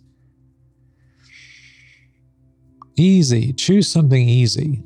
[2.97, 3.53] Easy.
[3.55, 4.83] Choose something easy,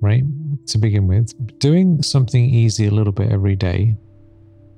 [0.00, 0.24] right?
[0.68, 1.58] To begin with.
[1.58, 3.96] Doing something easy a little bit every day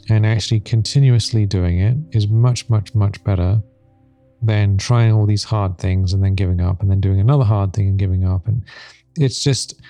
[0.08, 3.62] and actually continuously doing it is much, much, much better
[4.42, 7.72] than trying all these hard things and then giving up and then doing another hard
[7.72, 8.48] thing and giving up.
[8.48, 8.64] And
[9.16, 9.80] it's just,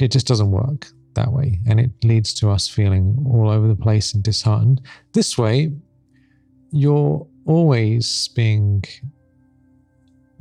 [0.00, 1.60] it just doesn't work that way.
[1.66, 4.80] And it leads to us feeling all over the place and disheartened.
[5.12, 5.72] This way,
[6.70, 8.84] you're always being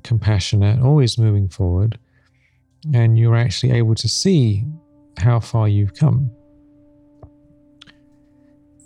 [0.04, 1.98] compassionate, always moving forward,
[2.94, 4.66] and you're actually able to see
[5.18, 6.30] how far you've come.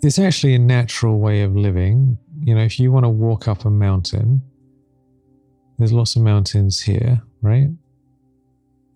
[0.02, 2.18] It's actually a natural way of living.
[2.44, 4.42] You know, if you want to walk up a mountain,
[5.78, 7.68] there's lots of mountains here, right?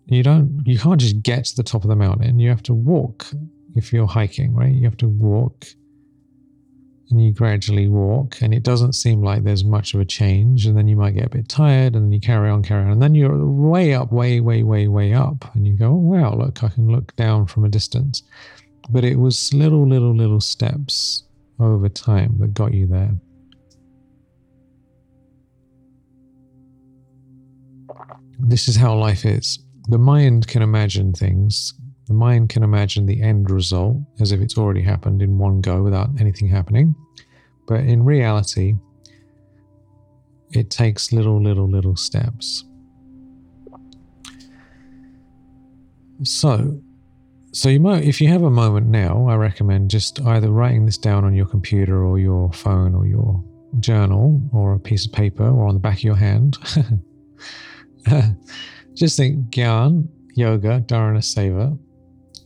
[0.05, 2.39] You don't, you can't just get to the top of the mountain.
[2.39, 3.27] You have to walk
[3.75, 4.73] if you're hiking, right?
[4.73, 5.65] You have to walk
[7.09, 10.65] and you gradually walk, and it doesn't seem like there's much of a change.
[10.65, 12.91] And then you might get a bit tired, and then you carry on, carry on.
[12.91, 15.53] And then you're way up, way, way, way, way up.
[15.53, 18.23] And you go, oh, wow, look, I can look down from a distance.
[18.89, 21.23] But it was little, little, little steps
[21.59, 23.11] over time that got you there.
[28.39, 29.59] This is how life is.
[29.89, 31.73] The mind can imagine things.
[32.07, 35.83] The mind can imagine the end result as if it's already happened in one go
[35.83, 36.95] without anything happening.
[37.67, 38.75] But in reality,
[40.51, 42.65] it takes little, little, little steps.
[46.23, 46.79] So,
[47.51, 50.97] so you might, if you have a moment now, I recommend just either writing this
[50.97, 53.43] down on your computer or your phone or your
[53.79, 56.57] journal or a piece of paper or on the back of your hand.
[58.95, 61.77] just think Gyan, Yoga, Dharana Seva.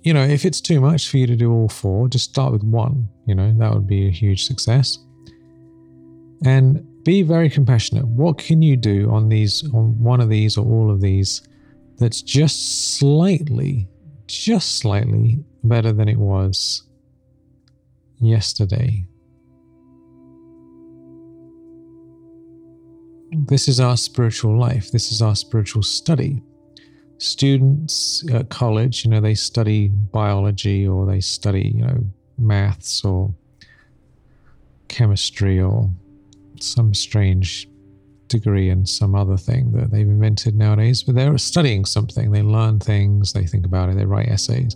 [0.03, 2.63] You know, if it's too much for you to do all four, just start with
[2.63, 3.09] one.
[3.25, 4.99] You know, that would be a huge success.
[6.45, 8.05] And be very compassionate.
[8.07, 11.41] What can you do on these, on one of these or all of these,
[11.97, 13.87] that's just slightly,
[14.27, 16.83] just slightly better than it was
[18.19, 19.05] yesterday?
[23.45, 24.91] This is our spiritual life.
[24.91, 26.41] This is our spiritual study.
[27.19, 31.99] Students at college, you know, they study biology or they study, you know,
[32.37, 33.33] maths or
[34.87, 35.89] chemistry or
[36.59, 37.67] some strange
[38.27, 42.31] degree in some other thing that they've invented nowadays, but they're studying something.
[42.31, 44.75] They learn things, they think about it, they write essays.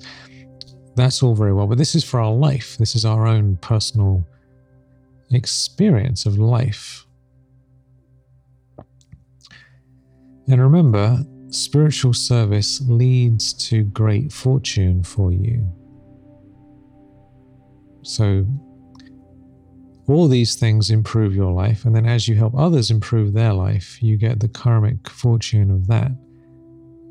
[0.95, 2.77] That's all very well, but this is for our life.
[2.77, 4.25] This is our own personal
[5.31, 7.05] experience of life.
[10.51, 15.65] And remember, spiritual service leads to great fortune for you.
[18.01, 18.45] So,
[20.09, 24.03] all these things improve your life, and then as you help others improve their life,
[24.03, 26.11] you get the karmic fortune of that.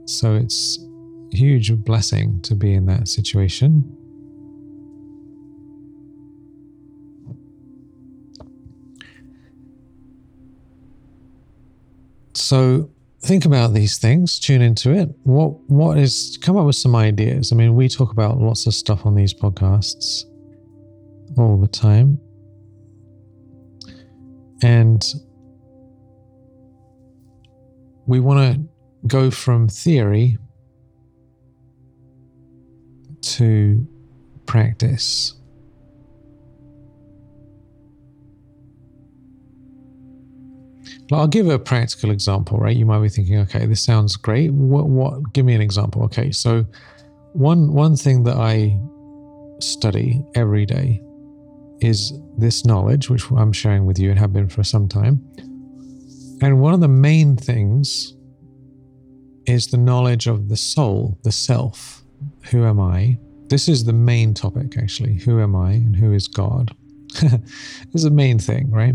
[0.05, 0.79] So, it's
[1.33, 3.97] a huge blessing to be in that situation.
[12.35, 12.91] So,
[13.23, 15.09] think about these things, tune into it.
[15.25, 17.53] What what is come up with some ideas.
[17.53, 20.25] I mean, we talk about lots of stuff on these podcasts
[21.37, 22.19] all the time.
[24.63, 25.03] And
[28.07, 28.61] we want to
[29.07, 30.37] go from theory
[33.23, 33.87] to
[34.47, 35.40] practice.
[41.17, 42.77] I'll give a practical example, right?
[42.77, 44.53] You might be thinking, okay, this sounds great.
[44.53, 44.89] What?
[44.89, 45.33] What?
[45.33, 46.05] Give me an example.
[46.05, 46.65] Okay, so
[47.33, 48.79] one one thing that I
[49.61, 51.03] study every day
[51.81, 55.25] is this knowledge, which I'm sharing with you and have been for some time.
[56.43, 58.15] And one of the main things
[59.47, 62.03] is the knowledge of the soul, the self.
[62.51, 63.19] Who am I?
[63.49, 65.17] This is the main topic, actually.
[65.17, 66.75] Who am I and who is God?
[67.21, 68.95] this is the main thing, right?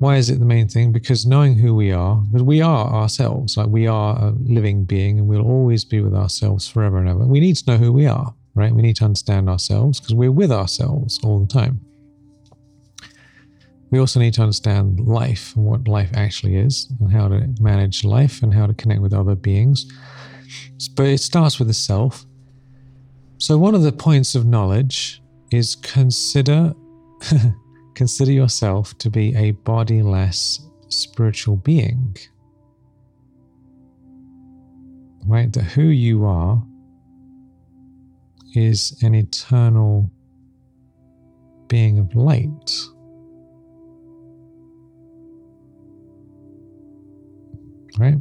[0.00, 0.92] Why is it the main thing?
[0.92, 5.18] Because knowing who we are, because we are ourselves, like we are a living being
[5.18, 7.26] and we'll always be with ourselves forever and ever.
[7.26, 8.74] We need to know who we are, right?
[8.74, 11.82] We need to understand ourselves because we're with ourselves all the time.
[13.90, 18.02] We also need to understand life and what life actually is and how to manage
[18.02, 19.84] life and how to connect with other beings.
[20.96, 22.24] But it starts with the self.
[23.36, 25.20] So, one of the points of knowledge
[25.50, 26.72] is consider
[28.00, 32.16] Consider yourself to be a bodiless spiritual being.
[35.26, 35.52] right?
[35.52, 36.62] That who you are
[38.54, 40.10] is an eternal
[41.68, 42.72] being of light.
[47.98, 48.16] Right?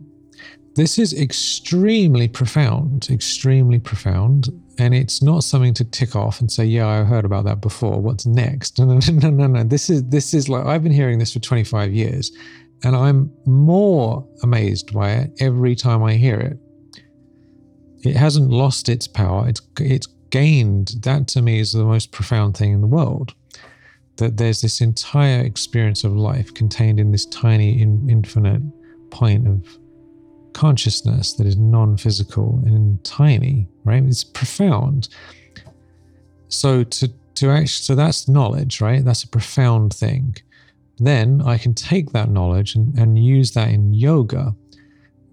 [0.75, 4.49] This is extremely profound, extremely profound.
[4.79, 8.01] And it's not something to tick off and say, yeah, I heard about that before.
[8.01, 8.79] What's next?
[8.79, 9.63] No, no, no, no, no.
[9.63, 12.31] This is this is like I've been hearing this for 25 years.
[12.83, 16.57] And I'm more amazed by it every time I hear it.
[18.07, 19.49] It hasn't lost its power.
[19.49, 20.93] It's it's gained.
[21.01, 23.33] That to me is the most profound thing in the world.
[24.15, 28.61] That there's this entire experience of life contained in this tiny, in, infinite
[29.09, 29.78] point of
[30.53, 33.67] consciousness that is non-physical and tiny.
[33.83, 34.03] Right?
[34.03, 35.09] It's profound.
[36.47, 39.03] So to to actually, so that's knowledge, right?
[39.03, 40.35] That's a profound thing
[40.99, 44.55] then I can take that knowledge and, and use that in yoga.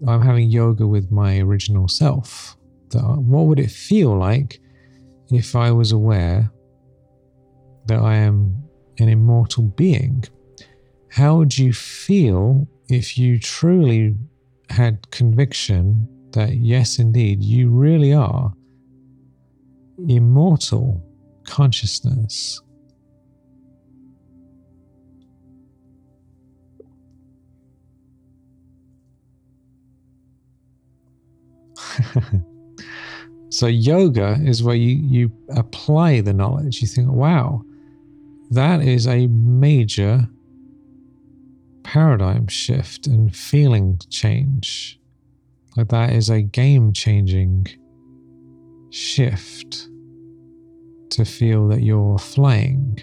[0.07, 2.55] I'm having yoga with my original self.
[2.93, 4.59] What would it feel like
[5.31, 6.51] if I was aware
[7.87, 8.63] that I am
[8.99, 10.23] an immortal being?
[11.09, 14.15] How would you feel if you truly
[14.69, 18.53] had conviction that, yes, indeed, you really are
[20.07, 21.03] immortal
[21.45, 22.61] consciousness?
[33.49, 36.81] so yoga is where you you apply the knowledge.
[36.81, 37.63] You think, wow,
[38.51, 40.27] that is a major
[41.87, 44.99] paradigm shift and feeling change.
[45.77, 47.67] Like that is a game changing
[48.89, 49.87] shift
[51.11, 52.99] to feel that you're flying.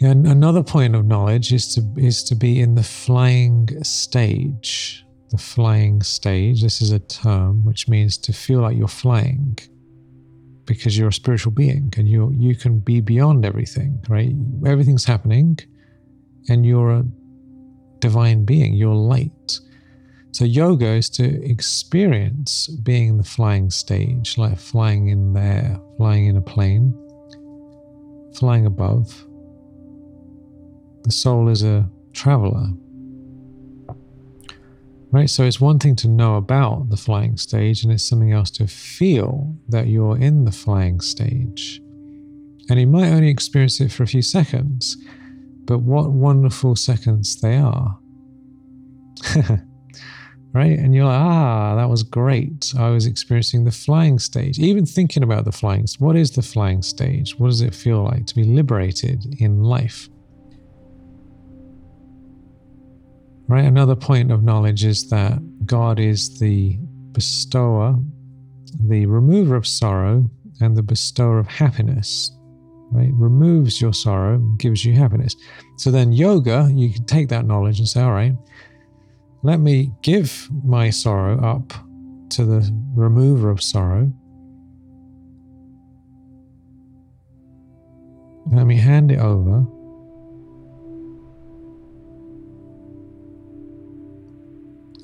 [0.00, 5.38] And another point of knowledge is to is to be in the flying stage the
[5.38, 6.60] flying stage.
[6.60, 9.56] This is a term which means to feel like you're flying
[10.64, 14.34] because you're a spiritual being and you you can be beyond everything, right?
[14.66, 15.58] Everything's happening
[16.48, 17.04] and you're a
[17.98, 19.60] divine being, you're light.
[20.32, 25.80] So yoga is to experience being in the flying stage, like flying in the air,
[25.96, 26.94] flying in a plane,
[28.34, 29.26] flying above.
[31.02, 32.68] The soul is a traveler,
[35.12, 38.50] Right, so it's one thing to know about the flying stage, and it's something else
[38.52, 41.80] to feel that you're in the flying stage.
[42.68, 44.96] And you might only experience it for a few seconds,
[45.70, 47.96] but what wonderful seconds they are.
[50.52, 50.76] right?
[50.76, 52.74] And you're like, ah, that was great.
[52.76, 54.58] I was experiencing the flying stage.
[54.58, 57.38] Even thinking about the flying, what is the flying stage?
[57.38, 60.08] What does it feel like to be liberated in life?
[63.46, 63.64] Right?
[63.64, 66.80] Another point of knowledge is that God is the
[67.12, 67.94] bestower,
[68.88, 70.28] the remover of sorrow,
[70.60, 72.32] and the bestower of happiness.
[72.92, 73.10] Right?
[73.14, 75.36] Removes your sorrow, gives you happiness.
[75.76, 78.34] So then, yoga, you can take that knowledge and say, all right,
[79.42, 81.72] let me give my sorrow up
[82.30, 84.12] to the remover of sorrow.
[88.52, 89.64] Let me hand it over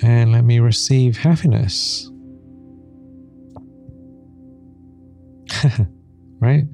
[0.03, 2.11] and let me receive happiness.
[6.41, 6.65] right?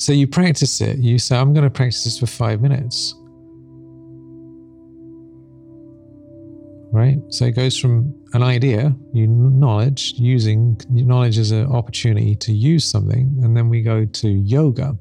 [0.00, 0.98] So you practice it.
[0.98, 3.14] You say, I'm going to practice this for five minutes.
[6.90, 7.18] Right?
[7.28, 12.86] So it goes from an idea, you knowledge, using knowledge as an opportunity to use
[12.86, 14.96] something, and then we go to yoga.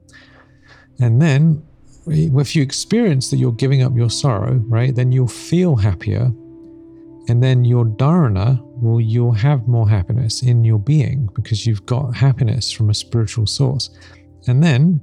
[1.00, 1.64] And then
[2.06, 6.30] if you experience that you're giving up your sorrow, right, then you'll feel happier
[7.30, 12.16] and then your dharana will you'll have more happiness in your being because you've got
[12.16, 13.92] happiness from a spiritual source
[14.50, 15.00] and then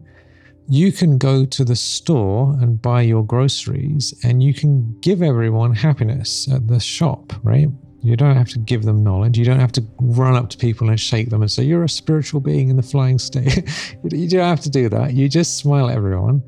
[0.68, 5.72] you can go to the store and buy your groceries and you can give everyone
[5.74, 7.68] happiness at the shop right?
[8.06, 9.36] You don't have to give them knowledge.
[9.36, 11.88] You don't have to run up to people and shake them and say you're a
[11.88, 13.68] spiritual being in the flying state.
[14.04, 15.14] You don't have to do that.
[15.14, 16.40] You just smile at everyone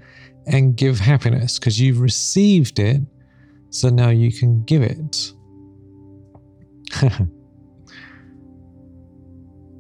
[0.47, 3.01] and give happiness because you've received it
[3.71, 5.33] so now you can give it.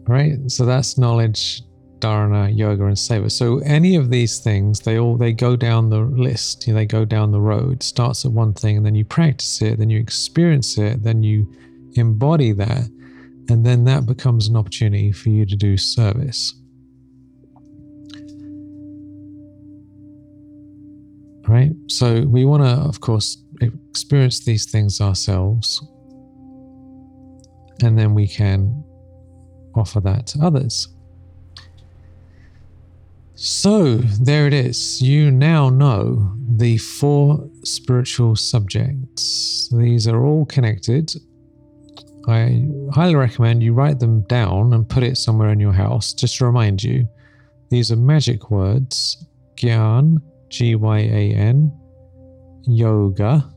[0.08, 0.38] Right?
[0.50, 1.60] So that's knowledge,
[2.00, 3.30] dharana, yoga, and seva.
[3.30, 6.66] So any of these things, they all they go down the list.
[6.66, 7.82] You know, they go down the road.
[7.82, 11.52] Starts at one thing, and then you practice it, then you experience it, then you
[11.94, 12.88] embody that,
[13.48, 16.54] and then that becomes an opportunity for you to do service.
[21.46, 21.72] Right?
[21.86, 25.82] So we want to, of course, experience these things ourselves
[27.82, 28.84] and then we can
[29.74, 30.88] offer that to others.
[33.40, 35.00] So there it is.
[35.00, 39.72] You now know the four spiritual subjects.
[39.72, 41.14] These are all connected.
[42.26, 46.38] I highly recommend you write them down and put it somewhere in your house just
[46.38, 47.08] to remind you.
[47.70, 49.24] These are magic words
[49.54, 51.72] Gyan, G Y A N,
[52.66, 53.48] Yoga,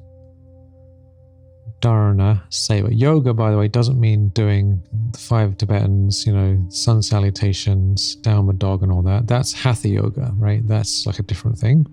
[1.82, 2.90] dharana seva.
[2.92, 8.60] Yoga, by the way, doesn't mean doing the five Tibetans, you know, sun salutations, downward
[8.60, 9.28] dog, and all that.
[9.28, 10.66] That's hatha yoga, right?
[10.68, 11.86] That's like a different thing.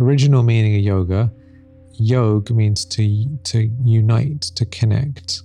[0.00, 1.32] Original meaning of yoga,
[1.94, 5.42] yog means to to unite, to connect.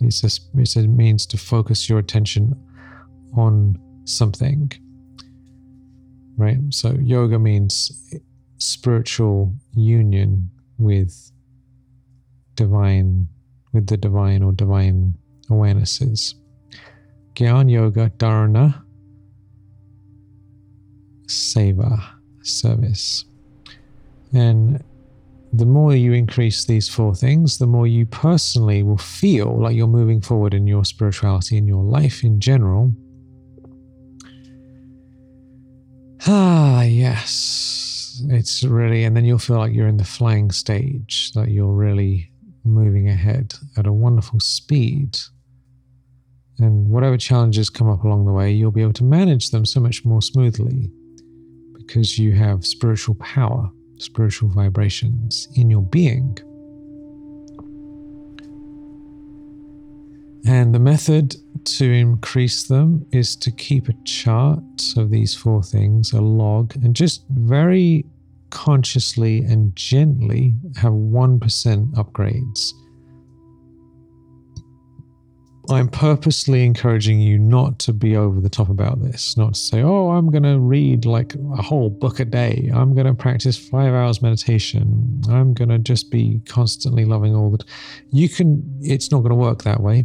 [0.00, 2.54] It's just, it means to focus your attention
[3.36, 4.72] on something,
[6.36, 6.58] right?
[6.70, 7.92] So yoga means
[8.58, 11.31] spiritual union with
[12.54, 13.28] divine,
[13.72, 15.14] with the divine or divine
[15.48, 16.34] awarenesses.
[17.34, 18.82] Gyan Yoga Dharana
[21.26, 22.02] Seva
[22.42, 23.24] service.
[24.32, 24.82] And
[25.52, 29.86] the more you increase these four things, the more you personally will feel like you're
[29.86, 32.92] moving forward in your spirituality, in your life in general.
[36.26, 38.22] Ah, yes.
[38.28, 42.31] It's really, and then you'll feel like you're in the flying stage, that you're really
[42.64, 45.18] moving ahead at a wonderful speed.
[46.58, 49.80] And whatever challenges come up along the way, you'll be able to manage them so
[49.80, 50.90] much more smoothly
[51.74, 56.38] because you have spiritual power, spiritual vibrations in your being.
[60.46, 64.62] And the method to increase them is to keep a chart
[64.96, 68.04] of these four things, a log, and just very
[68.52, 72.72] consciously and gently have 1% upgrades.
[75.70, 79.80] I'm purposely encouraging you not to be over the top about this, not to say,
[79.80, 82.70] oh, I'm going to read like a whole book a day.
[82.74, 85.22] I'm going to practice five hours meditation.
[85.30, 87.64] I'm going to just be constantly loving all that.
[88.10, 90.04] You can, it's not going to work that way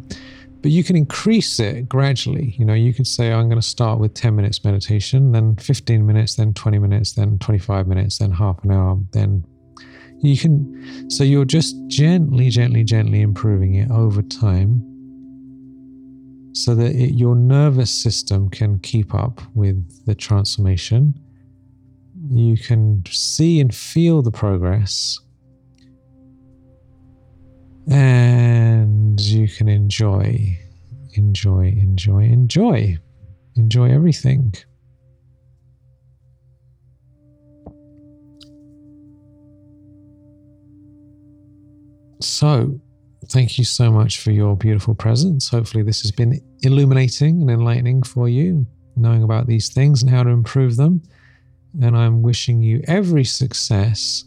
[0.67, 2.53] but you can increase it gradually.
[2.59, 5.55] You know, you could say, oh, I'm going to start with 10 minutes meditation, then
[5.55, 9.45] 15 minutes, then 20 minutes, then 25 minutes, then half an hour, then
[10.19, 11.09] you can.
[11.09, 14.83] So you're just gently, gently, gently improving it over time
[16.51, 21.17] so that it, your nervous system can keep up with the transformation.
[22.29, 25.17] You can see and feel the progress
[27.89, 30.57] and you can enjoy,
[31.13, 32.97] enjoy, enjoy, enjoy,
[33.55, 34.53] enjoy everything.
[42.19, 42.79] So,
[43.29, 45.49] thank you so much for your beautiful presence.
[45.49, 48.65] Hopefully, this has been illuminating and enlightening for you,
[48.95, 51.01] knowing about these things and how to improve them.
[51.81, 54.26] And I'm wishing you every success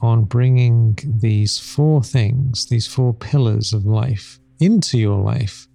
[0.00, 5.66] on bringing these four things, these four pillars of life into your life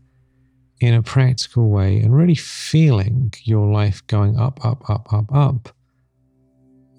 [0.80, 5.70] in a practical way and really feeling your life going up, up, up, up, up